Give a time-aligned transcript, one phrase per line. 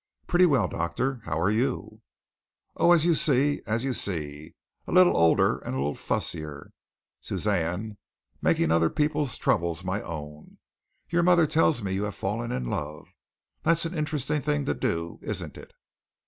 [0.25, 2.01] "Pretty well, doctor, how are you?"
[2.75, 4.55] "Oh, as you see, as you see,
[4.87, 6.71] a little older and a little fussier,
[7.19, 7.97] Suzanne,
[8.41, 10.57] making other people's troubles my own.
[11.11, 13.09] Your mother tells me you have fallen in love.
[13.61, 15.71] That's an interesting thing to do, isn't it?"